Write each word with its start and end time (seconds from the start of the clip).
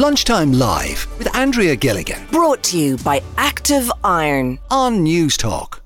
Lunchtime 0.00 0.54
Live 0.54 1.06
with 1.18 1.36
Andrea 1.36 1.76
Gilligan 1.76 2.26
Brought 2.32 2.62
to 2.62 2.78
you 2.78 2.96
by 2.96 3.22
Active 3.36 3.92
Iron. 4.02 4.58
on 4.70 5.04
Newstalk. 5.04 5.80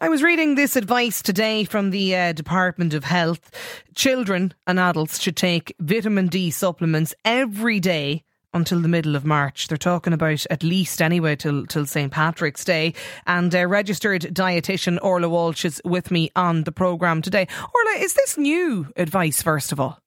I 0.00 0.08
was 0.08 0.24
reading 0.24 0.56
this 0.56 0.74
advice 0.74 1.22
today 1.22 1.62
from 1.62 1.90
the 1.90 2.16
uh, 2.16 2.32
Department 2.32 2.94
of 2.94 3.04
Health. 3.04 3.52
Children 3.94 4.54
and 4.66 4.80
adults 4.80 5.22
should 5.22 5.36
take 5.36 5.72
vitamin 5.78 6.26
D 6.26 6.50
supplements 6.50 7.14
every 7.24 7.78
day 7.78 8.24
until 8.52 8.80
the 8.80 8.88
middle 8.88 9.14
of 9.14 9.24
March. 9.24 9.68
They're 9.68 9.78
talking 9.78 10.12
about 10.12 10.44
at 10.50 10.64
least 10.64 11.00
anyway 11.00 11.36
till 11.36 11.64
till 11.66 11.86
St 11.86 12.10
Patrick's 12.10 12.64
Day. 12.64 12.94
And 13.28 13.54
uh, 13.54 13.68
registered 13.68 14.22
dietitian 14.22 14.98
Orla 15.00 15.28
Walsh 15.28 15.64
is 15.64 15.80
with 15.84 16.10
me 16.10 16.32
on 16.34 16.64
the 16.64 16.72
programme 16.72 17.22
today. 17.22 17.46
Orla, 17.72 18.00
is 18.00 18.14
this 18.14 18.36
new 18.36 18.88
advice 18.96 19.42
first 19.42 19.70
of 19.70 19.78
all? 19.78 20.00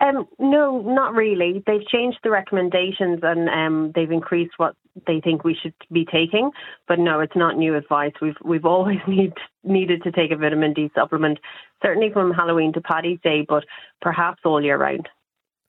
Um, 0.00 0.26
no, 0.38 0.80
not 0.80 1.14
really. 1.14 1.62
They've 1.66 1.86
changed 1.86 2.18
the 2.22 2.30
recommendations 2.30 3.20
and 3.22 3.48
um, 3.48 3.92
they've 3.94 4.10
increased 4.10 4.52
what 4.56 4.74
they 5.06 5.20
think 5.20 5.44
we 5.44 5.56
should 5.60 5.74
be 5.90 6.04
taking. 6.04 6.50
But 6.88 6.98
no, 6.98 7.20
it's 7.20 7.36
not 7.36 7.56
new 7.56 7.76
advice. 7.76 8.12
We've 8.20 8.36
we've 8.44 8.64
always 8.74 9.00
need, 9.06 9.34
needed 9.64 10.02
to 10.04 10.12
take 10.12 10.30
a 10.30 10.36
vitamin 10.36 10.72
D 10.72 10.90
supplement, 10.94 11.38
certainly 11.82 12.10
from 12.12 12.32
Halloween 12.32 12.72
to 12.74 12.80
Paddy's 12.80 13.20
Day, 13.22 13.44
but 13.46 13.64
perhaps 14.00 14.40
all 14.44 14.62
year 14.62 14.78
round. 14.78 15.08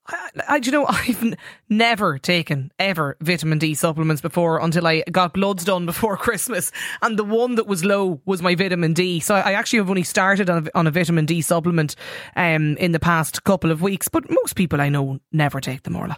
I, 0.07 0.29
I, 0.49 0.59
do 0.59 0.67
you 0.67 0.71
know, 0.71 0.85
I've 0.89 1.23
n- 1.23 1.37
never 1.69 2.17
taken 2.17 2.71
ever 2.79 3.17
vitamin 3.21 3.59
D 3.59 3.73
supplements 3.73 4.21
before 4.21 4.59
until 4.59 4.87
I 4.87 5.03
got 5.11 5.33
bloods 5.33 5.63
done 5.63 5.85
before 5.85 6.17
Christmas, 6.25 6.71
and 7.01 7.17
the 7.17 7.23
one 7.23 7.55
that 7.55 7.67
was 7.67 7.83
low 7.83 8.21
was 8.25 8.41
my 8.41 8.55
vitamin 8.55 8.93
D. 8.93 9.19
So 9.19 9.35
I 9.35 9.53
actually 9.53 9.79
have 9.79 9.89
only 9.89 10.03
started 10.03 10.49
on 10.49 10.67
a, 10.67 10.77
on 10.77 10.87
a 10.87 10.91
vitamin 10.91 11.25
D 11.25 11.41
supplement 11.41 11.95
um, 12.35 12.77
in 12.77 12.91
the 12.91 12.99
past 12.99 13.43
couple 13.43 13.71
of 13.71 13.81
weeks. 13.81 14.07
But 14.07 14.29
most 14.29 14.55
people 14.55 14.81
I 14.81 14.89
know 14.89 15.19
never 15.31 15.59
take 15.59 15.83
them, 15.83 15.95
Orla. 15.95 16.17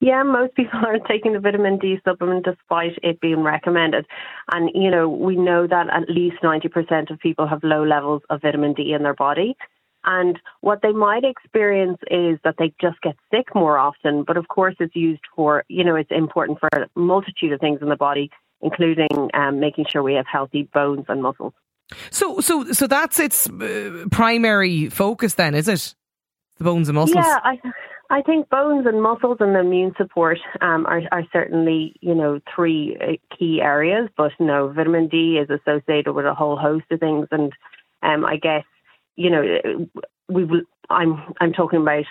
Yeah, 0.00 0.22
most 0.24 0.54
people 0.54 0.80
aren't 0.86 1.06
taking 1.06 1.32
the 1.32 1.40
vitamin 1.40 1.78
D 1.78 1.98
supplement 2.04 2.44
despite 2.44 2.98
it 3.02 3.20
being 3.20 3.42
recommended. 3.42 4.06
And, 4.52 4.70
you 4.74 4.90
know, 4.90 5.08
we 5.08 5.36
know 5.36 5.66
that 5.66 5.86
at 5.90 6.10
least 6.10 6.36
90% 6.42 7.10
of 7.10 7.18
people 7.18 7.46
have 7.46 7.62
low 7.62 7.84
levels 7.84 8.22
of 8.28 8.42
vitamin 8.42 8.74
D 8.74 8.92
in 8.92 9.02
their 9.02 9.14
body. 9.14 9.56
And 10.06 10.38
what 10.60 10.82
they 10.82 10.92
might 10.92 11.24
experience 11.24 11.98
is 12.10 12.38
that 12.44 12.54
they 12.58 12.72
just 12.80 13.00
get 13.02 13.16
sick 13.30 13.54
more 13.54 13.76
often. 13.76 14.22
But 14.22 14.36
of 14.36 14.46
course, 14.46 14.76
it's 14.78 14.94
used 14.94 15.22
for, 15.34 15.64
you 15.68 15.82
know, 15.82 15.96
it's 15.96 16.10
important 16.12 16.60
for 16.60 16.68
a 16.72 16.86
multitude 16.94 17.52
of 17.52 17.60
things 17.60 17.80
in 17.82 17.88
the 17.88 17.96
body, 17.96 18.30
including 18.62 19.08
um, 19.34 19.58
making 19.58 19.86
sure 19.90 20.02
we 20.02 20.14
have 20.14 20.26
healthy 20.30 20.68
bones 20.72 21.06
and 21.08 21.22
muscles. 21.22 21.52
So, 22.10 22.40
so, 22.40 22.72
so 22.72 22.86
that's 22.86 23.18
its 23.18 23.48
uh, 23.48 24.06
primary 24.10 24.88
focus, 24.88 25.34
then, 25.34 25.54
is 25.54 25.68
it? 25.68 25.94
The 26.58 26.64
bones 26.64 26.88
and 26.88 26.96
muscles. 26.96 27.24
Yeah, 27.24 27.38
I, 27.42 27.60
I 28.08 28.22
think 28.22 28.48
bones 28.48 28.86
and 28.86 29.02
muscles 29.02 29.38
and 29.40 29.54
the 29.54 29.60
immune 29.60 29.92
support 29.96 30.38
um, 30.60 30.86
are, 30.86 31.02
are 31.10 31.24
certainly, 31.32 31.96
you 32.00 32.14
know, 32.14 32.40
three 32.54 32.96
uh, 33.00 33.36
key 33.36 33.60
areas. 33.60 34.08
But 34.16 34.32
no, 34.38 34.68
vitamin 34.68 35.08
D 35.08 35.38
is 35.42 35.50
associated 35.50 36.12
with 36.12 36.26
a 36.26 36.34
whole 36.34 36.56
host 36.56 36.84
of 36.90 37.00
things, 37.00 37.26
and 37.30 37.52
um, 38.02 38.24
I 38.24 38.36
guess 38.36 38.64
you 39.16 39.30
know, 39.30 39.88
we 40.28 40.62
I'm 40.90 41.34
I'm 41.40 41.52
talking 41.52 41.80
about 41.82 42.04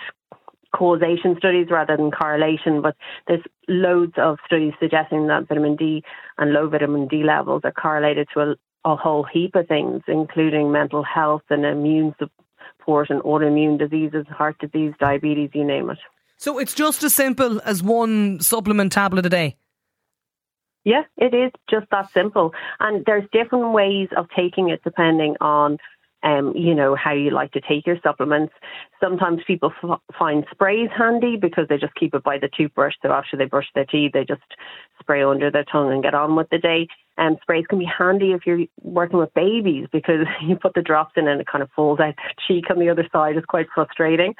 causation 0.74 1.36
studies 1.38 1.68
rather 1.70 1.96
than 1.96 2.10
correlation, 2.10 2.82
but 2.82 2.96
there's 3.26 3.42
loads 3.68 4.12
of 4.16 4.38
studies 4.46 4.74
suggesting 4.80 5.26
that 5.28 5.48
vitamin 5.48 5.76
D 5.76 6.02
and 6.38 6.52
low 6.52 6.68
vitamin 6.68 7.08
D 7.08 7.22
levels 7.24 7.62
are 7.64 7.72
correlated 7.72 8.28
to 8.34 8.40
a, 8.40 8.54
a 8.84 8.96
whole 8.96 9.24
heap 9.24 9.54
of 9.54 9.68
things, 9.68 10.02
including 10.06 10.70
mental 10.70 11.02
health 11.02 11.42
and 11.50 11.64
immune 11.64 12.14
support 12.18 13.10
and 13.10 13.22
autoimmune 13.22 13.78
diseases, 13.78 14.26
heart 14.28 14.56
disease, 14.58 14.92
diabetes, 15.00 15.50
you 15.54 15.64
name 15.64 15.90
it. 15.90 15.98
So 16.36 16.58
it's 16.58 16.74
just 16.74 17.02
as 17.02 17.14
simple 17.14 17.60
as 17.64 17.82
one 17.82 18.40
supplement 18.40 18.92
tablet 18.92 19.24
a 19.24 19.30
day. 19.30 19.56
Yeah, 20.84 21.02
it 21.16 21.34
is 21.34 21.50
just 21.68 21.86
that 21.90 22.12
simple. 22.12 22.52
And 22.78 23.04
there's 23.06 23.24
different 23.32 23.72
ways 23.72 24.08
of 24.16 24.28
taking 24.36 24.68
it 24.68 24.84
depending 24.84 25.34
on 25.40 25.78
um, 26.26 26.52
you 26.56 26.74
know, 26.74 26.96
how 26.96 27.12
you 27.12 27.30
like 27.30 27.52
to 27.52 27.60
take 27.60 27.86
your 27.86 27.98
supplements. 28.02 28.52
Sometimes 29.00 29.42
people 29.46 29.72
f- 29.82 30.00
find 30.18 30.44
sprays 30.50 30.90
handy 30.96 31.36
because 31.36 31.68
they 31.68 31.78
just 31.78 31.94
keep 31.94 32.14
it 32.14 32.24
by 32.24 32.36
the 32.36 32.48
toothbrush. 32.48 32.94
So 33.00 33.12
after 33.12 33.36
they 33.36 33.44
brush 33.44 33.68
their 33.76 33.84
teeth, 33.84 34.10
they 34.12 34.24
just 34.24 34.42
spray 34.98 35.22
under 35.22 35.52
their 35.52 35.64
tongue 35.64 35.92
and 35.92 36.02
get 36.02 36.14
on 36.14 36.34
with 36.34 36.48
the 36.50 36.58
day. 36.58 36.88
And 37.16 37.38
sprays 37.42 37.64
can 37.68 37.78
be 37.78 37.84
handy 37.86 38.32
if 38.32 38.44
you're 38.44 38.66
working 38.82 39.20
with 39.20 39.32
babies 39.34 39.86
because 39.92 40.26
you 40.42 40.56
put 40.56 40.74
the 40.74 40.82
drops 40.82 41.12
in 41.16 41.28
and 41.28 41.40
it 41.40 41.46
kind 41.46 41.62
of 41.62 41.70
falls 41.76 42.00
out 42.00 42.16
the 42.16 42.34
cheek 42.46 42.70
on 42.70 42.80
the 42.80 42.90
other 42.90 43.08
side. 43.12 43.36
It's 43.36 43.46
quite 43.46 43.68
frustrating. 43.72 44.34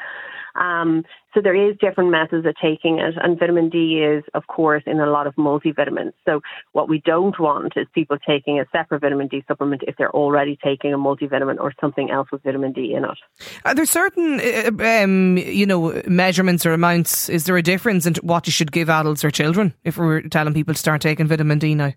Um, 0.58 1.04
so 1.34 1.40
there 1.42 1.54
is 1.54 1.76
different 1.80 2.10
methods 2.10 2.46
of 2.46 2.54
taking 2.62 2.98
it, 2.98 3.14
and 3.22 3.38
vitamin 3.38 3.68
D 3.68 4.02
is, 4.02 4.24
of 4.34 4.46
course, 4.46 4.82
in 4.86 5.00
a 5.00 5.06
lot 5.06 5.26
of 5.26 5.34
multivitamins. 5.34 6.12
So 6.24 6.40
what 6.72 6.88
we 6.88 7.02
don't 7.04 7.38
want 7.38 7.74
is 7.76 7.86
people 7.94 8.16
taking 8.26 8.58
a 8.58 8.64
separate 8.72 9.02
vitamin 9.02 9.28
D 9.28 9.44
supplement 9.46 9.82
if 9.86 9.96
they're 9.96 10.10
already 10.10 10.58
taking 10.64 10.94
a 10.94 10.98
multivitamin 10.98 11.60
or 11.60 11.72
something 11.80 12.10
else 12.10 12.28
with 12.32 12.42
vitamin 12.42 12.72
D 12.72 12.94
in 12.94 13.04
it. 13.04 13.18
Are 13.64 13.74
there 13.74 13.86
certain, 13.86 14.40
uh, 14.40 15.02
um, 15.02 15.36
you 15.36 15.66
know, 15.66 16.00
measurements 16.06 16.64
or 16.64 16.72
amounts? 16.72 17.28
Is 17.28 17.44
there 17.44 17.56
a 17.56 17.62
difference 17.62 18.06
in 18.06 18.14
what 18.22 18.46
you 18.46 18.52
should 18.52 18.72
give 18.72 18.88
adults 18.88 19.24
or 19.24 19.30
children 19.30 19.74
if 19.84 19.98
we're 19.98 20.22
telling 20.22 20.54
people 20.54 20.74
to 20.74 20.80
start 20.80 21.02
taking 21.02 21.26
vitamin 21.26 21.58
D 21.58 21.74
now? 21.74 21.92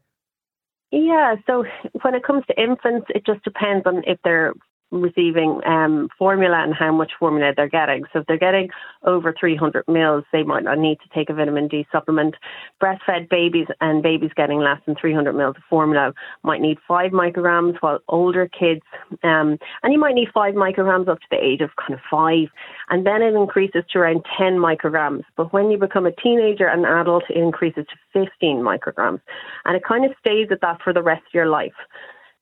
Yeah, 0.91 1.35
so 1.45 1.65
when 2.01 2.15
it 2.15 2.23
comes 2.23 2.43
to 2.47 2.59
infants, 2.59 3.07
it 3.09 3.23
just 3.25 3.43
depends 3.43 3.85
on 3.85 4.01
if 4.07 4.17
they're 4.23 4.53
receiving 4.91 5.61
um, 5.65 6.09
formula 6.17 6.63
and 6.63 6.73
how 6.73 6.91
much 6.91 7.11
formula 7.19 7.53
they're 7.55 7.69
getting. 7.69 8.03
So 8.11 8.19
if 8.19 8.25
they're 8.27 8.37
getting 8.37 8.69
over 9.03 9.33
300 9.39 9.85
mils, 9.87 10.23
they 10.31 10.43
might 10.43 10.63
not 10.63 10.79
need 10.79 10.97
to 11.01 11.09
take 11.13 11.29
a 11.29 11.33
vitamin 11.33 11.67
D 11.67 11.85
supplement. 11.91 12.35
Breastfed 12.81 13.29
babies 13.29 13.67
and 13.81 14.01
babies 14.01 14.31
getting 14.35 14.59
less 14.59 14.79
than 14.85 14.95
300 14.95 15.33
mils 15.33 15.55
of 15.57 15.63
formula 15.69 16.13
might 16.43 16.61
need 16.61 16.77
five 16.87 17.11
micrograms, 17.11 17.77
while 17.81 17.99
older 18.07 18.47
kids, 18.47 18.81
um, 19.23 19.59
and 19.83 19.93
you 19.93 19.99
might 19.99 20.15
need 20.15 20.29
five 20.33 20.55
micrograms 20.55 21.07
up 21.07 21.19
to 21.19 21.27
the 21.31 21.43
age 21.43 21.61
of 21.61 21.69
kind 21.75 21.93
of 21.93 21.99
five, 22.09 22.47
and 22.89 23.05
then 23.05 23.21
it 23.21 23.35
increases 23.35 23.83
to 23.91 23.99
around 23.99 24.25
10 24.37 24.53
micrograms. 24.53 25.23
But 25.35 25.53
when 25.53 25.69
you 25.69 25.77
become 25.77 26.05
a 26.05 26.11
teenager 26.11 26.67
and 26.67 26.85
adult, 26.85 27.23
it 27.29 27.37
increases 27.37 27.85
to 27.87 28.25
15 28.25 28.57
micrograms, 28.57 29.21
and 29.65 29.75
it 29.75 29.83
kind 29.83 30.05
of 30.05 30.11
stays 30.19 30.47
at 30.51 30.61
that 30.61 30.81
for 30.81 30.93
the 30.93 31.03
rest 31.03 31.23
of 31.27 31.33
your 31.33 31.47
life. 31.47 31.73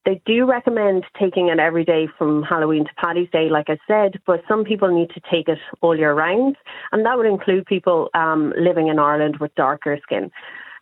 They 0.08 0.22
do 0.26 0.46
recommend 0.46 1.04
taking 1.20 1.50
it 1.50 1.60
every 1.60 1.84
day 1.84 2.08
from 2.18 2.42
Halloween 2.42 2.86
to 2.86 2.92
Paddy's 2.96 3.30
Day, 3.30 3.50
like 3.50 3.66
I 3.68 3.78
said, 3.90 4.22
but 4.26 4.42
some 4.48 4.64
people 4.64 4.88
need 4.88 5.10
to 5.10 5.22
take 5.30 5.50
it 5.50 5.58
all 5.82 5.98
year 5.98 6.14
round, 6.14 6.56
and 6.94 7.06
that 7.06 7.18
would 7.18 7.26
include 7.26 7.66
people 7.66 8.10
um, 8.14 8.54
living 8.58 8.88
in 8.88 9.00
Ireland 9.00 9.36
with 9.42 9.54
darker 9.56 10.00
skin, 10.02 10.32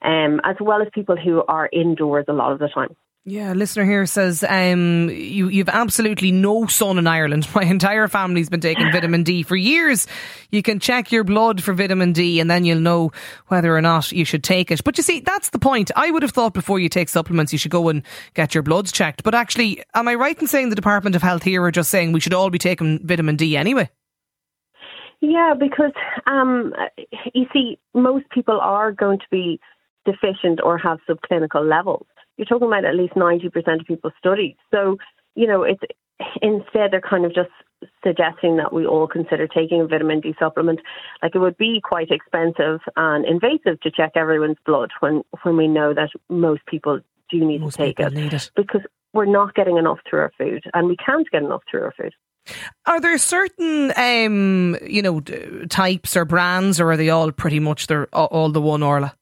um, 0.03 0.41
as 0.43 0.57
well 0.61 0.79
as 0.79 0.89
people 0.93 1.15
who 1.17 1.43
are 1.47 1.67
indoors 1.73 2.25
a 2.27 2.33
lot 2.33 2.51
of 2.51 2.59
the 2.59 2.67
time. 2.67 2.95
Yeah, 3.27 3.53
listener 3.53 3.85
here 3.85 4.05
says 4.05 4.43
um, 4.47 5.09
you 5.09 5.47
you've 5.47 5.67
absolutely 5.69 6.31
no 6.31 6.67
sun 6.67 6.99
in 6.99 7.07
Ireland. 7.07 7.47
My 7.55 7.63
entire 7.63 8.07
family's 8.07 8.51
been 8.51 8.61
taking 8.61 8.91
vitamin 8.91 9.23
D 9.23 9.41
for 9.41 9.55
years. 9.55 10.05
You 10.51 10.61
can 10.61 10.79
check 10.79 11.11
your 11.11 11.23
blood 11.23 11.63
for 11.63 11.73
vitamin 11.73 12.13
D, 12.13 12.39
and 12.39 12.51
then 12.51 12.65
you'll 12.65 12.79
know 12.79 13.11
whether 13.47 13.75
or 13.75 13.81
not 13.81 14.11
you 14.11 14.25
should 14.25 14.43
take 14.43 14.69
it. 14.69 14.83
But 14.83 14.97
you 14.97 15.03
see, 15.03 15.21
that's 15.21 15.49
the 15.49 15.57
point. 15.57 15.89
I 15.95 16.11
would 16.11 16.21
have 16.21 16.33
thought 16.33 16.53
before 16.53 16.77
you 16.77 16.87
take 16.87 17.09
supplements, 17.09 17.51
you 17.51 17.57
should 17.57 17.71
go 17.71 17.89
and 17.89 18.03
get 18.35 18.53
your 18.53 18.61
bloods 18.61 18.91
checked. 18.91 19.23
But 19.23 19.33
actually, 19.33 19.81
am 19.95 20.07
I 20.07 20.13
right 20.13 20.39
in 20.39 20.45
saying 20.45 20.69
the 20.69 20.75
Department 20.75 21.15
of 21.15 21.23
Health 21.23 21.41
here 21.41 21.63
are 21.63 21.71
just 21.71 21.89
saying 21.89 22.11
we 22.11 22.19
should 22.19 22.35
all 22.35 22.51
be 22.51 22.59
taking 22.59 22.99
vitamin 23.07 23.37
D 23.37 23.57
anyway? 23.57 23.89
Yeah, 25.21 25.55
because 25.59 25.93
um, 26.27 26.75
you 27.33 27.47
see, 27.51 27.79
most 27.95 28.29
people 28.29 28.59
are 28.61 28.91
going 28.91 29.17
to 29.17 29.25
be 29.31 29.59
deficient 30.05 30.59
or 30.63 30.77
have 30.77 30.99
subclinical 31.09 31.67
levels 31.67 32.05
you're 32.37 32.45
talking 32.45 32.67
about 32.67 32.85
at 32.85 32.95
least 32.95 33.13
90% 33.13 33.45
of 33.79 33.85
people 33.87 34.11
studied. 34.17 34.57
So, 34.71 34.97
you 35.35 35.47
know, 35.47 35.63
it's 35.63 35.81
instead 36.41 36.91
they're 36.91 37.01
kind 37.01 37.25
of 37.25 37.33
just 37.33 37.49
suggesting 38.03 38.57
that 38.57 38.73
we 38.73 38.85
all 38.85 39.07
consider 39.07 39.47
taking 39.47 39.81
a 39.81 39.87
vitamin 39.87 40.21
D 40.21 40.33
supplement. 40.39 40.79
Like 41.21 41.35
it 41.35 41.39
would 41.39 41.57
be 41.57 41.81
quite 41.83 42.09
expensive 42.11 42.79
and 42.95 43.25
invasive 43.25 43.79
to 43.81 43.91
check 43.91 44.13
everyone's 44.15 44.57
blood 44.65 44.91
when 44.99 45.23
when 45.43 45.57
we 45.57 45.67
know 45.67 45.93
that 45.93 46.09
most 46.29 46.65
people 46.65 46.99
do 47.29 47.45
need 47.45 47.61
most 47.61 47.77
to 47.77 47.83
take 47.83 47.99
it, 47.99 48.17
it 48.17 48.51
because 48.55 48.81
we're 49.13 49.25
not 49.25 49.55
getting 49.55 49.77
enough 49.77 49.99
through 50.09 50.19
our 50.19 50.31
food 50.37 50.63
and 50.73 50.87
we 50.87 50.95
can't 50.97 51.29
get 51.31 51.43
enough 51.43 51.63
through 51.69 51.83
our 51.83 51.93
food. 51.97 52.13
Are 52.85 53.01
there 53.01 53.17
certain, 53.17 53.91
um, 53.97 54.77
you 54.85 55.01
know, 55.01 55.19
types 55.67 56.15
or 56.15 56.25
brands, 56.25 56.79
or 56.79 56.91
are 56.91 56.97
they 56.97 57.09
all 57.09 57.31
pretty 57.31 57.59
much 57.59 57.87
they're 57.87 58.05
all 58.13 58.49
the 58.49 58.61
one 58.61 58.83
Orla? 58.83 59.15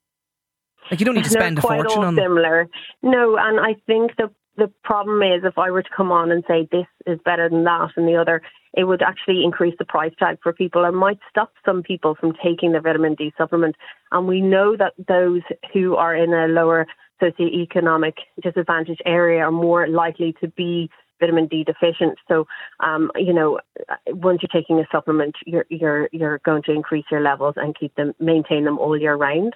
Like 0.91 0.99
you 0.99 1.05
don't 1.05 1.15
need 1.15 1.23
to 1.25 1.29
spend 1.29 1.57
a 1.57 1.61
fortune 1.61 1.87
all 1.87 2.05
on 2.05 2.15
them. 2.15 2.23
similar. 2.25 2.67
No, 3.01 3.37
and 3.37 3.59
I 3.59 3.75
think 3.87 4.15
the 4.17 4.29
the 4.55 4.71
problem 4.83 5.21
is 5.23 5.43
if 5.43 5.57
I 5.57 5.71
were 5.71 5.81
to 5.81 5.89
come 5.95 6.11
on 6.11 6.31
and 6.31 6.43
say 6.47 6.67
this 6.71 6.85
is 7.07 7.19
better 7.25 7.49
than 7.49 7.63
that 7.63 7.89
and 7.95 8.07
the 8.07 8.15
other, 8.15 8.41
it 8.73 8.83
would 8.83 9.01
actually 9.01 9.43
increase 9.43 9.73
the 9.79 9.85
price 9.85 10.13
tag 10.19 10.37
for 10.43 10.53
people 10.53 10.85
and 10.85 10.95
might 10.95 11.19
stop 11.29 11.53
some 11.65 11.81
people 11.81 12.15
from 12.15 12.33
taking 12.43 12.71
the 12.71 12.79
vitamin 12.79 13.15
D 13.15 13.33
supplement. 13.37 13.75
And 14.11 14.27
we 14.27 14.41
know 14.41 14.75
that 14.77 14.93
those 15.07 15.41
who 15.73 15.95
are 15.95 16.15
in 16.15 16.33
a 16.33 16.47
lower 16.47 16.85
socioeconomic 17.21 18.13
disadvantaged 18.41 19.01
area 19.05 19.41
are 19.41 19.51
more 19.51 19.87
likely 19.87 20.35
to 20.41 20.47
be 20.49 20.89
vitamin 21.19 21.47
D 21.47 21.63
deficient. 21.63 22.17
So, 22.27 22.45
um, 22.79 23.11
you 23.15 23.33
know, 23.33 23.59
once 24.07 24.41
you're 24.41 24.61
taking 24.61 24.79
a 24.79 24.87
supplement, 24.91 25.35
you're 25.45 25.65
you're 25.69 26.09
you're 26.11 26.39
going 26.39 26.63
to 26.63 26.71
increase 26.71 27.05
your 27.09 27.21
levels 27.21 27.55
and 27.57 27.77
keep 27.77 27.95
them 27.95 28.13
maintain 28.19 28.65
them 28.65 28.77
all 28.77 28.99
year 28.99 29.15
round. 29.15 29.53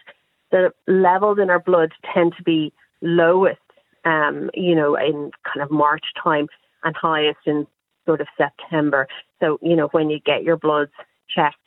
The 0.51 0.71
levels 0.87 1.39
in 1.41 1.49
our 1.49 1.59
blood 1.59 1.91
tend 2.13 2.33
to 2.37 2.43
be 2.43 2.73
lowest, 3.01 3.59
um, 4.05 4.49
you 4.53 4.75
know, 4.75 4.95
in 4.95 5.31
kind 5.43 5.61
of 5.61 5.71
March 5.71 6.05
time 6.21 6.47
and 6.83 6.95
highest 6.95 7.39
in 7.45 7.67
sort 8.05 8.21
of 8.21 8.27
September. 8.37 9.07
So, 9.39 9.59
you 9.61 9.75
know, 9.75 9.89
when 9.91 10.09
you 10.09 10.19
get 10.19 10.43
your 10.43 10.57
bloods 10.57 10.91
checked, 11.33 11.57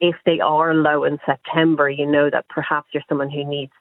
if 0.00 0.16
they 0.26 0.40
are 0.40 0.74
low 0.74 1.04
in 1.04 1.18
September, 1.24 1.88
you 1.88 2.06
know 2.06 2.28
that 2.30 2.48
perhaps 2.48 2.88
you're 2.92 3.02
someone 3.08 3.30
who 3.30 3.44
needs 3.44 3.72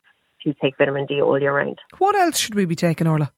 to 0.44 0.54
take 0.62 0.78
vitamin 0.78 1.06
D 1.06 1.22
all 1.22 1.40
year 1.40 1.56
round. 1.56 1.80
What 1.98 2.16
else 2.16 2.38
should 2.38 2.56
we 2.56 2.66
be 2.66 2.76
taking, 2.76 3.08
Orla? 3.08 3.32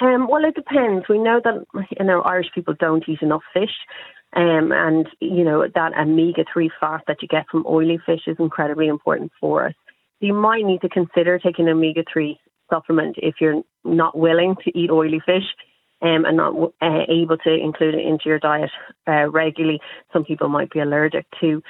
Um, 0.00 0.28
well, 0.28 0.44
it 0.44 0.54
depends. 0.54 1.06
We 1.08 1.18
know 1.18 1.40
that 1.42 1.64
you 1.74 2.04
know 2.04 2.22
Irish 2.22 2.48
people 2.54 2.74
don't 2.78 3.04
eat 3.08 3.22
enough 3.22 3.42
fish, 3.52 3.74
um, 4.34 4.72
and 4.72 5.08
you 5.20 5.44
know 5.44 5.66
that 5.74 5.98
omega 5.98 6.44
three 6.52 6.70
fat 6.80 7.02
that 7.06 7.22
you 7.22 7.28
get 7.28 7.46
from 7.50 7.64
oily 7.66 7.98
fish 8.04 8.22
is 8.26 8.36
incredibly 8.38 8.88
important 8.88 9.32
for 9.40 9.66
us. 9.66 9.74
So 10.20 10.26
you 10.26 10.34
might 10.34 10.64
need 10.64 10.80
to 10.82 10.88
consider 10.88 11.38
taking 11.38 11.66
an 11.66 11.72
omega 11.72 12.04
three 12.12 12.38
supplement 12.70 13.16
if 13.18 13.36
you're 13.40 13.62
not 13.84 14.16
willing 14.18 14.56
to 14.64 14.78
eat 14.78 14.90
oily 14.90 15.20
fish 15.24 15.44
um, 16.02 16.24
and 16.24 16.36
not 16.36 16.54
uh, 16.80 17.02
able 17.08 17.36
to 17.38 17.54
include 17.54 17.94
it 17.94 18.06
into 18.06 18.24
your 18.26 18.38
diet 18.38 18.70
uh, 19.06 19.28
regularly. 19.30 19.80
Some 20.12 20.24
people 20.24 20.48
might 20.48 20.70
be 20.70 20.80
allergic 20.80 21.26
to. 21.40 21.62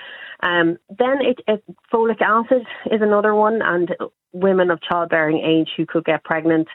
Um, 0.43 0.79
then 0.89 1.19
it, 1.21 1.41
it, 1.47 1.65
folic 1.93 2.21
acid 2.21 2.67
is 2.91 3.01
another 3.01 3.35
one, 3.35 3.61
and 3.63 3.95
women 4.33 4.71
of 4.71 4.83
childbearing 4.83 5.39
age 5.39 5.71
who 5.77 5.87
could 5.87 6.05
get 6.05 6.25
pregnant. 6.25 6.69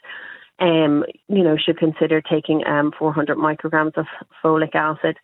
Um, 0.59 1.03
you 1.27 1.43
know, 1.43 1.57
should 1.57 1.79
consider 1.79 2.21
taking 2.21 2.65
um, 2.67 2.91
400 2.97 3.37
micrograms 3.37 3.97
of 3.97 4.05
folic 4.43 4.75
acid. 4.75 5.17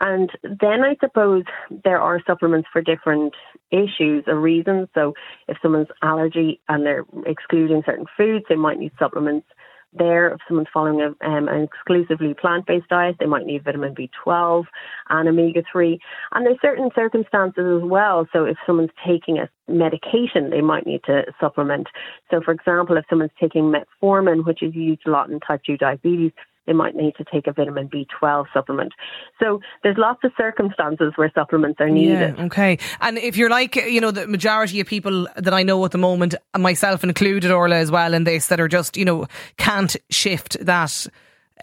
And 0.00 0.30
then 0.42 0.82
I 0.82 0.96
suppose 1.00 1.44
there 1.84 2.00
are 2.00 2.22
supplements 2.26 2.68
for 2.72 2.80
different 2.80 3.34
issues 3.70 4.24
or 4.26 4.40
reasons. 4.40 4.88
So 4.94 5.14
if 5.48 5.56
someone's 5.60 5.88
allergy 6.02 6.60
and 6.68 6.86
they're 6.86 7.04
excluding 7.26 7.82
certain 7.84 8.06
foods, 8.16 8.44
they 8.48 8.56
might 8.56 8.78
need 8.78 8.92
supplements 8.98 9.46
there. 9.92 10.28
If 10.28 10.40
someone's 10.46 10.68
following 10.72 11.00
a, 11.00 11.26
um, 11.26 11.48
an 11.48 11.62
exclusively 11.62 12.34
plant 12.34 12.66
based 12.66 12.88
diet, 12.88 13.16
they 13.18 13.26
might 13.26 13.46
need 13.46 13.64
vitamin 13.64 13.94
B12 13.94 14.64
and 15.08 15.28
omega 15.28 15.62
3. 15.70 15.98
And 16.32 16.46
there's 16.46 16.60
certain 16.60 16.90
circumstances 16.94 17.82
as 17.82 17.88
well. 17.88 18.26
So 18.32 18.44
if 18.44 18.56
someone's 18.66 18.90
taking 19.06 19.38
a 19.38 19.48
medication, 19.66 20.50
they 20.50 20.60
might 20.60 20.86
need 20.86 21.02
to 21.04 21.22
supplement. 21.40 21.88
So, 22.30 22.40
for 22.44 22.52
example, 22.52 22.96
if 22.96 23.04
someone's 23.08 23.30
taking 23.40 23.72
metformin, 23.72 24.44
which 24.44 24.62
is 24.62 24.74
used 24.74 25.02
a 25.06 25.10
lot 25.10 25.30
in 25.30 25.40
type 25.40 25.62
2 25.64 25.76
diabetes, 25.76 26.32
they 26.68 26.74
might 26.74 26.94
need 26.94 27.16
to 27.16 27.24
take 27.24 27.46
a 27.46 27.52
vitamin 27.52 27.88
B12 27.88 28.44
supplement. 28.52 28.92
So 29.40 29.60
there's 29.82 29.96
lots 29.96 30.20
of 30.22 30.32
circumstances 30.36 31.14
where 31.16 31.32
supplements 31.34 31.80
are 31.80 31.88
needed. 31.88 32.36
Yeah, 32.36 32.44
okay. 32.44 32.78
And 33.00 33.16
if 33.18 33.36
you're 33.36 33.50
like, 33.50 33.74
you 33.74 34.00
know, 34.00 34.10
the 34.10 34.28
majority 34.28 34.78
of 34.80 34.86
people 34.86 35.26
that 35.34 35.54
I 35.54 35.62
know 35.62 35.82
at 35.86 35.92
the 35.92 35.98
moment, 35.98 36.34
myself 36.56 37.02
included, 37.02 37.50
Orla 37.50 37.76
as 37.76 37.90
well, 37.90 38.12
in 38.12 38.24
this, 38.24 38.48
that 38.48 38.60
are 38.60 38.68
just, 38.68 38.98
you 38.98 39.06
know, 39.06 39.26
can't 39.56 39.96
shift 40.10 40.58
that 40.64 41.06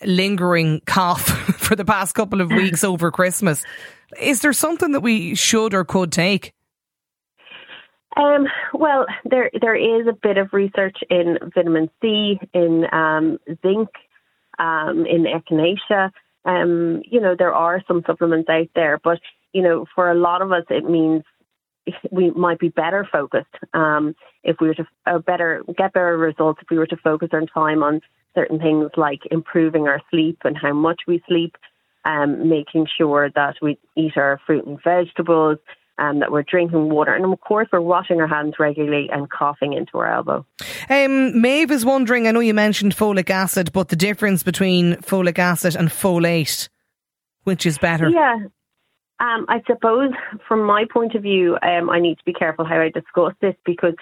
lingering 0.04 0.82
cough 0.86 1.24
for 1.58 1.76
the 1.76 1.86
past 1.86 2.16
couple 2.16 2.42
of 2.42 2.50
weeks 2.50 2.84
over 2.84 3.12
Christmas. 3.12 3.64
Is 4.20 4.42
there 4.42 4.54
something 4.54 4.92
that 4.94 5.02
we 5.02 5.36
should 5.36 5.74
or 5.76 5.86
could 5.86 6.12
take? 6.12 6.54
Um, 8.18 8.48
well, 8.74 9.06
there 9.26 9.52
there 9.60 9.76
is 9.76 10.08
a 10.08 10.14
bit 10.14 10.38
of 10.38 10.54
research 10.54 10.98
in 11.10 11.38
vitamin 11.54 11.90
C, 12.02 12.40
in 12.54 12.86
um, 12.94 13.40
zinc, 13.62 13.90
um, 14.60 15.06
in 15.06 15.26
echinacea. 15.26 16.12
Um, 16.46 17.02
you 17.06 17.20
know, 17.20 17.36
there 17.38 17.54
are 17.54 17.84
some 17.88 18.04
supplements 18.06 18.50
out 18.50 18.70
there, 18.76 19.00
but 19.04 19.20
you 19.54 19.62
know, 19.62 19.86
for 19.96 20.12
a 20.12 20.16
lot 20.16 20.42
of 20.42 20.52
us, 20.52 20.66
it 20.70 20.84
means 20.84 21.24
we 22.12 22.32
might 22.32 22.60
be 22.60 22.70
better 22.70 23.08
focused 23.12 23.56
um, 23.74 24.16
if 24.44 24.58
we 24.60 24.68
were 24.68 24.74
to 24.74 24.88
uh, 25.06 25.20
better 25.20 25.64
get 25.78 25.94
better 25.94 26.18
results 26.18 26.60
if 26.62 26.70
we 26.70 26.78
were 26.78 26.88
to 26.88 26.98
focus 26.98 27.30
our 27.32 27.46
time 27.46 27.84
on 27.84 28.02
certain 28.34 28.60
things 28.60 28.90
like 28.98 29.22
improving 29.32 29.88
our 29.88 30.02
sleep 30.10 30.40
and 30.44 30.58
how 30.58 30.74
much 30.74 31.02
we 31.08 31.24
sleep, 31.28 31.56
um, 32.04 32.50
making 32.50 32.88
sure 32.98 33.30
that 33.34 33.56
we 33.62 33.78
eat 33.96 34.18
our 34.18 34.40
fruit 34.46 34.66
and 34.66 34.82
vegetables, 34.84 35.58
um, 35.98 36.20
that 36.20 36.32
we're 36.32 36.44
drinking 36.44 36.90
water, 36.90 37.14
and 37.14 37.26
of 37.26 37.40
course 37.42 37.68
we're 37.72 37.82
washing 37.82 38.20
our 38.20 38.28
hands 38.28 38.56
regularly 38.60 39.10
and 39.12 39.30
coughing 39.30 39.74
into 39.74 39.98
our 39.98 40.12
elbow. 40.12 40.46
Um, 40.90 41.40
Maeve 41.42 41.72
is 41.72 41.86
wondering. 41.86 42.28
I 42.28 42.32
know 42.32 42.40
you 42.40 42.54
mentioned 42.54 42.96
folic 42.96 43.30
acid, 43.30 43.72
but 43.72 43.90
the 43.90 43.96
difference 43.96 44.44
between 44.44 44.96
folic 44.96 45.40
acid 45.40 45.76
and 45.76 45.90
folate, 45.90 46.70
which 47.44 47.66
is 47.66 47.78
better? 47.78 48.10
Yeah. 48.10 48.38
Um, 49.18 49.46
I 49.48 49.62
suppose, 49.66 50.12
from 50.46 50.66
my 50.66 50.84
point 50.92 51.16
of 51.16 51.24
view, 51.24 51.58
um, 51.62 51.90
I 51.90 52.02
need 52.02 52.18
to 52.18 52.26
be 52.26 52.34
careful 52.34 52.66
how 52.66 52.82
I 52.82 52.90
discuss 52.90 53.32
this 53.40 53.56
because, 53.66 53.94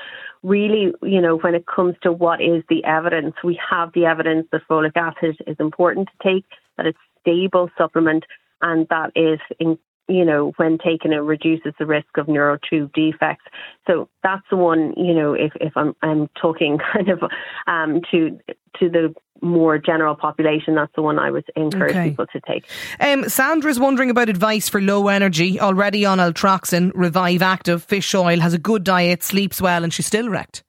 really, 0.41 0.91
you 1.03 1.21
know, 1.21 1.37
when 1.37 1.53
it 1.53 1.67
comes 1.67 1.95
to 2.01 2.11
what 2.11 2.41
is 2.41 2.63
the 2.67 2.83
evidence, 2.83 3.35
we 3.43 3.59
have 3.69 3.93
the 3.93 4.05
evidence 4.05 4.47
that 4.51 4.67
folic 4.67 4.93
acid 4.95 5.37
is 5.45 5.55
important 5.59 6.07
to 6.07 6.27
take, 6.27 6.45
that 6.77 6.87
it's 6.87 6.97
a 6.97 7.19
stable 7.19 7.69
supplement, 7.77 8.25
and 8.63 8.87
that 8.89 9.11
is 9.15 9.39
in, 9.59 9.77
you 10.07 10.25
know, 10.25 10.53
when 10.57 10.77
taken, 10.77 11.13
it 11.13 11.17
reduces 11.17 11.73
the 11.79 11.85
risk 11.85 12.17
of 12.17 12.27
neural 12.27 12.57
tube 12.69 12.91
defects. 12.93 13.45
So 13.87 14.09
that's 14.21 14.43
the 14.49 14.57
one, 14.57 14.93
you 14.97 15.13
know, 15.13 15.33
if, 15.33 15.53
if 15.61 15.73
I'm, 15.75 15.95
I'm 16.01 16.29
talking 16.41 16.79
kind 16.93 17.09
of 17.09 17.19
um, 17.67 18.01
to 18.11 18.39
to 18.79 18.89
the 18.89 19.13
more 19.41 19.77
general 19.77 20.15
population, 20.15 20.75
that's 20.75 20.91
the 20.95 21.01
one 21.01 21.19
I 21.19 21.29
would 21.29 21.45
encourage 21.55 21.91
okay. 21.91 22.09
people 22.09 22.25
to 22.27 22.41
take. 22.47 22.65
Um, 22.99 23.29
Sandra's 23.29 23.79
wondering 23.79 24.09
about 24.09 24.29
advice 24.29 24.69
for 24.69 24.81
low 24.81 25.09
energy, 25.09 25.59
already 25.59 26.05
on 26.05 26.17
Eltroxin, 26.17 26.91
Revive 26.95 27.41
Active, 27.41 27.83
fish 27.83 28.15
oil, 28.15 28.39
has 28.39 28.53
a 28.53 28.57
good 28.57 28.83
diet, 28.83 29.21
sleeps 29.21 29.61
well, 29.61 29.83
and 29.83 29.93
she's 29.93 30.07
still 30.07 30.29
wrecked. 30.29 30.63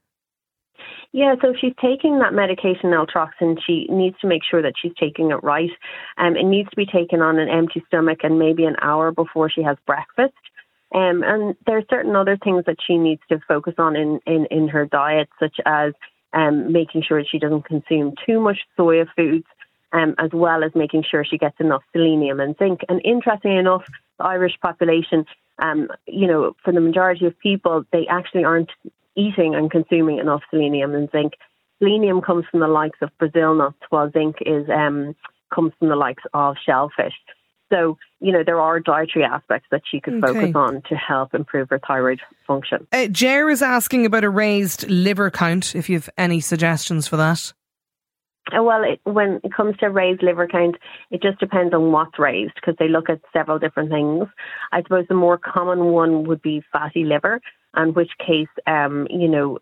Yeah, 1.14 1.36
so 1.40 1.50
if 1.50 1.58
she's 1.60 1.74
taking 1.80 2.18
that 2.18 2.34
medication, 2.34 2.90
Eltroxin, 2.90 3.56
she 3.64 3.86
needs 3.88 4.18
to 4.18 4.26
make 4.26 4.42
sure 4.42 4.60
that 4.62 4.72
she's 4.76 4.90
taking 4.98 5.30
it 5.30 5.44
right. 5.44 5.70
Um, 6.18 6.34
it 6.34 6.42
needs 6.42 6.68
to 6.70 6.76
be 6.76 6.86
taken 6.86 7.22
on 7.22 7.38
an 7.38 7.48
empty 7.48 7.84
stomach 7.86 8.24
and 8.24 8.36
maybe 8.36 8.64
an 8.64 8.74
hour 8.82 9.12
before 9.12 9.48
she 9.48 9.62
has 9.62 9.76
breakfast. 9.86 10.34
Um, 10.92 11.22
and 11.22 11.54
there 11.66 11.78
are 11.78 11.84
certain 11.88 12.16
other 12.16 12.36
things 12.36 12.64
that 12.66 12.78
she 12.84 12.98
needs 12.98 13.20
to 13.28 13.38
focus 13.46 13.74
on 13.78 13.94
in, 13.94 14.18
in, 14.26 14.46
in 14.50 14.66
her 14.66 14.86
diet, 14.86 15.28
such 15.38 15.54
as 15.64 15.92
um, 16.32 16.72
making 16.72 17.04
sure 17.06 17.22
she 17.24 17.38
doesn't 17.38 17.64
consume 17.64 18.14
too 18.26 18.40
much 18.40 18.58
soya 18.76 19.06
foods, 19.14 19.46
um, 19.92 20.16
as 20.18 20.30
well 20.32 20.64
as 20.64 20.72
making 20.74 21.04
sure 21.08 21.24
she 21.24 21.38
gets 21.38 21.60
enough 21.60 21.84
selenium 21.92 22.40
and 22.40 22.56
zinc. 22.58 22.80
And 22.88 23.00
interestingly 23.04 23.56
enough, 23.56 23.84
the 24.18 24.24
Irish 24.24 24.58
population, 24.60 25.26
um, 25.60 25.86
you 26.08 26.26
know, 26.26 26.56
for 26.64 26.72
the 26.72 26.80
majority 26.80 27.26
of 27.26 27.38
people, 27.38 27.84
they 27.92 28.08
actually 28.10 28.42
aren't 28.42 28.70
eating 29.16 29.54
and 29.54 29.70
consuming 29.70 30.18
enough 30.18 30.42
selenium 30.50 30.94
and 30.94 31.10
zinc. 31.10 31.34
Selenium 31.78 32.20
comes 32.20 32.44
from 32.50 32.60
the 32.60 32.68
likes 32.68 32.98
of 33.02 33.10
Brazil 33.18 33.54
nuts, 33.54 33.78
while 33.90 34.10
zinc 34.10 34.36
is 34.40 34.66
um, 34.68 35.14
comes 35.54 35.72
from 35.78 35.88
the 35.88 35.96
likes 35.96 36.22
of 36.32 36.56
shellfish. 36.64 37.14
So, 37.72 37.96
you 38.20 38.30
know, 38.30 38.42
there 38.44 38.60
are 38.60 38.78
dietary 38.78 39.24
aspects 39.24 39.68
that 39.70 39.82
she 39.90 40.00
could 40.00 40.22
okay. 40.22 40.32
focus 40.32 40.52
on 40.54 40.82
to 40.88 40.94
help 40.94 41.34
improve 41.34 41.70
her 41.70 41.80
thyroid 41.84 42.20
function. 42.46 42.86
Uh, 42.92 43.06
Jer 43.06 43.50
is 43.50 43.62
asking 43.62 44.06
about 44.06 44.22
a 44.22 44.30
raised 44.30 44.88
liver 44.88 45.30
count, 45.30 45.74
if 45.74 45.88
you 45.88 45.96
have 45.96 46.10
any 46.16 46.40
suggestions 46.40 47.08
for 47.08 47.16
that. 47.16 47.52
Uh, 48.52 48.62
well, 48.62 48.84
it, 48.84 49.00
when 49.04 49.40
it 49.42 49.54
comes 49.54 49.76
to 49.78 49.86
raised 49.86 50.22
liver 50.22 50.46
count, 50.46 50.76
it 51.10 51.22
just 51.22 51.40
depends 51.40 51.72
on 51.72 51.90
what's 51.90 52.18
raised 52.18 52.54
because 52.56 52.74
they 52.78 52.88
look 52.88 53.08
at 53.08 53.20
several 53.32 53.58
different 53.58 53.90
things. 53.90 54.28
I 54.70 54.82
suppose 54.82 55.06
the 55.08 55.14
more 55.14 55.38
common 55.38 55.86
one 55.86 56.26
would 56.28 56.42
be 56.42 56.62
fatty 56.70 57.04
liver, 57.04 57.40
in 57.76 57.94
which 57.94 58.10
case, 58.18 58.48
um, 58.66 59.06
you 59.10 59.28
know, 59.28 59.58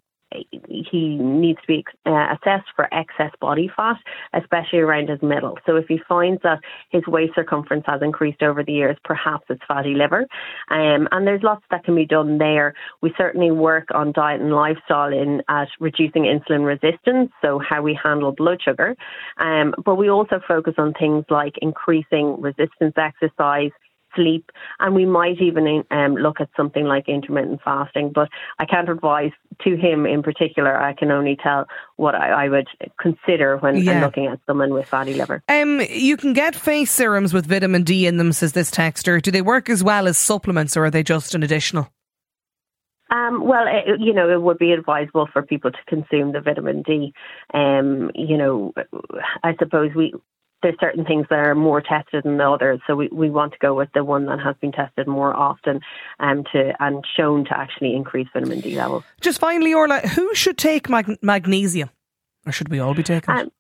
he 0.91 1.17
needs 1.17 1.61
to 1.61 1.67
be 1.67 1.85
uh, 2.07 2.35
assessed 2.35 2.69
for 2.75 2.93
excess 2.93 3.31
body 3.41 3.71
fat, 3.75 3.97
especially 4.35 4.79
around 4.79 5.09
his 5.09 5.23
middle. 5.23 5.59
So 5.67 5.77
if 5.77 5.87
he 5.89 6.01
finds 6.09 6.43
that 6.43 6.61
his 6.91 7.07
waist 7.07 7.35
circumference 7.35 7.85
has 7.87 8.03
increased 8.03 8.43
over 8.43 8.63
the 8.63 8.73
years, 8.73 8.97
perhaps 9.05 9.45
it's 9.49 9.63
fatty 9.67 9.95
liver. 9.95 10.27
Um, 10.71 11.09
and 11.11 11.27
there's 11.27 11.43
lots 11.43 11.65
that 11.71 11.85
can 11.85 11.95
be 11.95 12.07
done 12.07 12.39
there. 12.39 12.75
We 13.01 13.13
certainly 13.17 13.51
work 13.51 13.89
on 13.95 14.13
diet 14.13 14.41
and 14.41 14.53
lifestyle 14.53 15.13
in 15.13 15.43
at 15.49 15.69
reducing 15.81 16.25
insulin 16.25 16.65
resistance, 16.65 17.31
so 17.43 17.59
how 17.59 17.83
we 17.83 17.99
handle 18.03 18.33
blood 18.33 18.61
sugar. 18.63 18.97
Um, 19.39 19.75
but 19.85 19.97
we 19.97 20.09
also 20.09 20.41
focus 20.47 20.75
on 20.79 20.95
things 20.95 21.25
like 21.31 21.55
increasing 21.61 22.41
resistance 22.41 22.95
exercise 22.97 23.71
sleep, 24.15 24.51
and 24.81 24.95
we 24.95 25.07
might 25.07 25.41
even 25.41 25.85
um, 25.91 26.15
look 26.15 26.41
at 26.41 26.49
something 26.57 26.85
like 26.85 27.09
intermittent 27.09 27.61
fasting. 27.65 28.13
But 28.15 28.29
I 28.59 28.65
can't 28.65 28.89
advise 28.89 29.33
to 29.65 29.77
him 29.77 30.07
in 30.07 30.23
particular. 30.23 30.77
I 30.77 30.93
can 30.93 31.11
only 31.11 31.37
tell 31.43 31.67
what 31.97 32.15
I, 32.15 32.45
I 32.45 32.49
would 32.49 32.69
consider 33.01 33.59
when 33.59 33.77
yeah. 33.77 34.01
looking 34.05 34.27
at 34.27 34.41
someone 34.47 34.73
with 34.73 34.87
fatty 34.87 35.15
liver. 35.15 35.43
Um, 35.49 35.81
you 35.91 36.17
can 36.17 36.33
get 36.33 36.55
face 36.55 36.91
serums 36.91 37.33
with 37.33 37.47
vitamin 37.47 37.83
D 37.83 38.07
in 38.07 38.17
them, 38.17 38.33
says 38.33 38.53
this 38.53 38.71
texter. 38.71 39.21
Do 39.21 39.31
they 39.31 39.43
work 39.43 39.69
as 39.69 39.83
well 39.83 40.07
as 40.09 40.19
supplements, 40.19 40.77
or 40.77 40.85
are 40.85 40.91
they 40.91 41.03
just 41.03 41.35
an 41.35 41.43
additional? 41.43 41.89
Um, 43.13 43.45
well, 43.45 43.67
it, 43.67 44.01
you 44.01 44.15
know, 44.15 44.31
it 44.31 44.41
would 44.41 44.57
be 44.57 44.73
advisable 44.73 45.29
for 45.31 45.43
people 45.43 45.71
to 45.71 45.79
consume 45.87 46.33
the 46.33 46.41
vitamin 46.41 46.81
D. 46.81 47.13
Um, 47.53 48.11
you 48.15 48.39
know, 48.39 48.73
I 49.45 49.55
suppose 49.59 49.91
we 49.95 50.15
there's 50.63 50.79
certain 50.81 51.05
things 51.05 51.27
that 51.31 51.39
are 51.39 51.55
more 51.55 51.81
tested 51.81 52.25
than 52.25 52.37
the 52.37 52.49
others. 52.49 52.81
So 52.87 52.95
we, 52.95 53.09
we 53.13 53.31
want 53.31 53.53
to 53.53 53.59
go 53.59 53.75
with 53.75 53.89
the 53.95 54.05
one 54.05 54.27
that 54.27 54.41
has 54.41 54.57
been 54.61 54.73
tested 54.73 55.07
more 55.07 55.35
often 55.35 55.81
um, 56.21 56.45
to 56.53 56.73
and 56.81 57.05
shown 57.17 57.45
to 57.47 57.57
actually 57.57 57.95
increase 57.95 58.29
vitamin 58.33 58.61
D 58.61 58.77
levels. 58.77 59.05
Just 59.21 59.39
finally, 59.41 59.75
Orla, 59.75 60.01
who 60.01 60.35
should 60.35 60.59
take 60.59 60.89
mag- 60.89 61.19
magnesium? 61.23 61.91
Or 62.47 62.53
should 62.53 62.69
we 62.69 62.81
all 62.81 62.95
be 62.95 63.03
taking 63.03 63.37
it? 63.37 63.53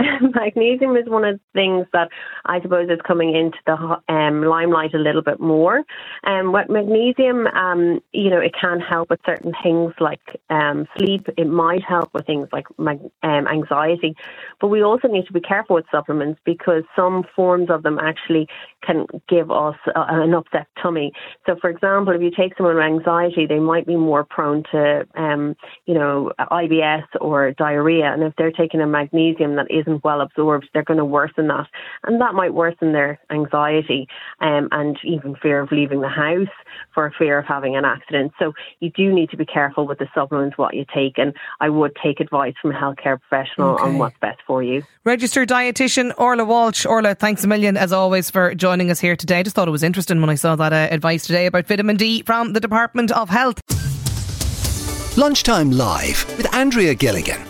Um, 0.00 0.32
magnesium 0.34 0.96
is 0.96 1.08
one 1.08 1.24
of 1.24 1.36
the 1.36 1.40
things 1.52 1.86
that 1.92 2.08
I 2.44 2.60
suppose 2.60 2.88
is 2.90 2.98
coming 3.06 3.34
into 3.34 3.58
the 3.66 4.12
um, 4.12 4.42
limelight 4.42 4.94
a 4.94 4.98
little 4.98 5.22
bit 5.22 5.40
more. 5.40 5.82
Um, 6.24 6.52
what 6.52 6.70
magnesium, 6.70 7.46
um, 7.48 8.00
you 8.12 8.30
know, 8.30 8.38
it 8.38 8.54
can 8.58 8.80
help 8.80 9.10
with 9.10 9.20
certain 9.26 9.52
things 9.62 9.92
like 10.00 10.20
um, 10.48 10.86
sleep. 10.96 11.26
It 11.36 11.46
might 11.46 11.82
help 11.82 12.12
with 12.14 12.26
things 12.26 12.48
like 12.52 12.66
um, 12.78 13.46
anxiety, 13.46 14.16
but 14.60 14.68
we 14.68 14.82
also 14.82 15.08
need 15.08 15.26
to 15.26 15.32
be 15.32 15.40
careful 15.40 15.76
with 15.76 15.86
supplements 15.90 16.40
because 16.44 16.84
some 16.96 17.24
forms 17.34 17.70
of 17.70 17.82
them 17.82 17.98
actually 17.98 18.48
can 18.82 19.06
give 19.28 19.50
us 19.50 19.76
a, 19.94 20.00
an 20.08 20.34
upset 20.34 20.66
tummy. 20.82 21.12
So, 21.46 21.56
for 21.60 21.70
example, 21.70 22.14
if 22.14 22.22
you 22.22 22.30
take 22.30 22.56
someone 22.56 22.76
with 22.76 22.84
anxiety, 22.84 23.46
they 23.46 23.58
might 23.58 23.86
be 23.86 23.96
more 23.96 24.24
prone 24.24 24.62
to, 24.72 25.06
um, 25.14 25.54
you 25.86 25.94
know, 25.94 26.32
IBS 26.38 27.04
or 27.20 27.52
diarrhea, 27.52 28.12
and 28.12 28.22
if 28.22 28.34
they're 28.36 28.50
taking 28.50 28.80
a 28.80 28.86
magnesium 28.86 29.56
that 29.56 29.66
isn't 29.70 29.89
isn't 29.90 30.04
well 30.04 30.20
absorbed, 30.20 30.68
they're 30.72 30.84
going 30.84 30.98
to 30.98 31.04
worsen 31.04 31.48
that. 31.48 31.66
And 32.04 32.20
that 32.20 32.34
might 32.34 32.54
worsen 32.54 32.92
their 32.92 33.18
anxiety 33.30 34.08
um, 34.40 34.68
and 34.72 34.98
even 35.04 35.36
fear 35.36 35.60
of 35.60 35.72
leaving 35.72 36.00
the 36.00 36.08
house 36.08 36.48
for 36.94 37.12
fear 37.18 37.38
of 37.38 37.46
having 37.46 37.76
an 37.76 37.84
accident. 37.84 38.32
So 38.38 38.52
you 38.80 38.90
do 38.90 39.12
need 39.12 39.30
to 39.30 39.36
be 39.36 39.44
careful 39.44 39.86
with 39.86 39.98
the 39.98 40.08
supplements, 40.14 40.56
what 40.56 40.74
you 40.74 40.84
take. 40.94 41.18
And 41.18 41.34
I 41.60 41.68
would 41.68 41.96
take 42.02 42.20
advice 42.20 42.54
from 42.60 42.72
a 42.72 42.74
healthcare 42.74 43.18
professional 43.20 43.74
okay. 43.74 43.84
on 43.84 43.98
what's 43.98 44.18
best 44.20 44.40
for 44.46 44.62
you. 44.62 44.82
Registered 45.04 45.48
dietitian 45.48 46.12
Orla 46.18 46.44
Walsh. 46.44 46.86
Orla, 46.86 47.14
thanks 47.14 47.44
a 47.44 47.48
million 47.48 47.76
as 47.76 47.92
always 47.92 48.30
for 48.30 48.54
joining 48.54 48.90
us 48.90 49.00
here 49.00 49.16
today. 49.16 49.40
I 49.40 49.42
just 49.42 49.56
thought 49.56 49.68
it 49.68 49.72
was 49.72 49.82
interesting 49.82 50.20
when 50.20 50.30
I 50.30 50.34
saw 50.34 50.56
that 50.56 50.72
uh, 50.72 50.88
advice 50.90 51.26
today 51.26 51.46
about 51.46 51.66
vitamin 51.66 51.96
D 51.96 52.22
from 52.22 52.52
the 52.52 52.60
Department 52.60 53.10
of 53.12 53.28
Health. 53.28 53.60
Lunchtime 55.16 55.72
Live 55.72 56.24
with 56.36 56.52
Andrea 56.54 56.94
Gilligan. 56.94 57.49